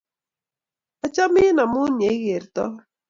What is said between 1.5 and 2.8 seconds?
amun ye ikerton.